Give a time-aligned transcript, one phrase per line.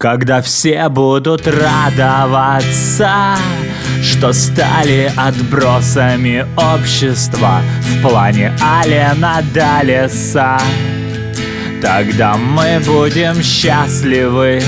[0.00, 3.36] Когда все будут радоваться,
[4.02, 10.58] что стали отбросами общества в плане Алена Далеса,
[11.82, 14.62] тогда мы будем счастливы,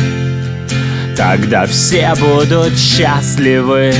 [1.17, 3.95] тогда все будут счастливы.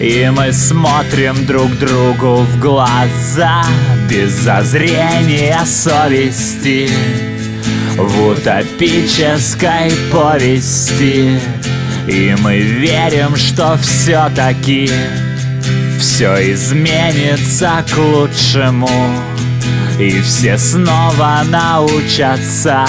[0.00, 3.62] И мы смотрим друг другу в глаза
[4.10, 6.90] Без зазрения совести
[7.96, 11.40] В утопической повести.
[12.06, 14.90] И мы верим, что все-таки
[15.98, 18.88] Все изменится к лучшему.
[19.98, 22.84] И все снова научатся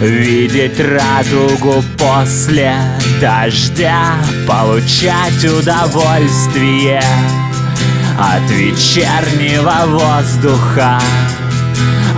[0.00, 2.74] Видеть радугу после
[3.20, 4.16] дождя
[4.48, 7.02] Получать удовольствие
[8.18, 11.00] От вечернего воздуха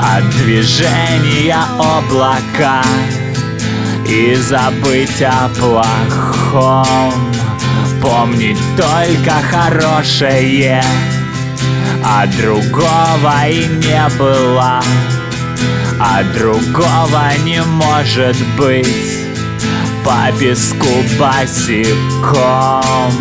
[0.00, 2.82] От движения облака
[4.08, 7.12] И забыть о плохом.
[8.00, 10.82] Помнить только хорошее
[12.04, 14.82] А другого и не было
[16.04, 18.88] а другого не может быть.
[20.04, 23.12] По песку босиком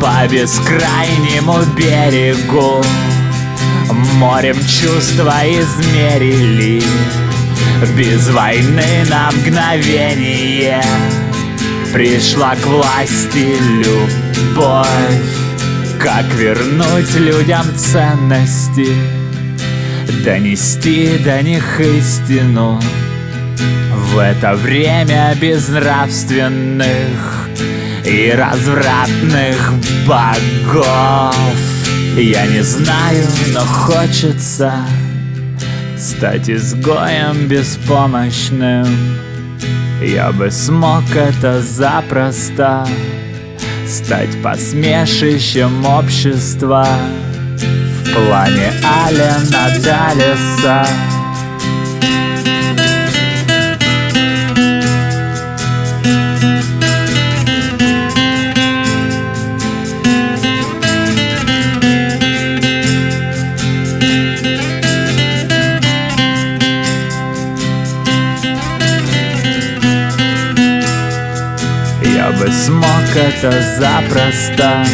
[0.00, 2.82] По бескрайнему берегу
[4.14, 6.82] Морем чувства измерили.
[7.96, 10.82] Без войны на мгновение
[11.92, 14.86] Пришла к власти любовь.
[16.00, 18.86] Как вернуть людям ценности?
[20.24, 22.80] Донести до них истину.
[24.12, 27.48] В это время безнравственных
[28.04, 29.72] И развратных
[30.06, 31.34] богов
[32.16, 34.74] Я не знаю, но хочется
[35.96, 38.86] Стать изгоем беспомощным.
[40.02, 42.86] Я бы смог это запросто
[43.86, 46.86] Стать посмешищем общества
[47.56, 48.72] в плане
[49.06, 50.86] Алена Далеса
[72.22, 73.50] Я бы смог это
[73.80, 74.84] запросто.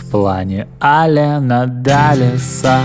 [0.00, 2.80] В плане Алена Далеса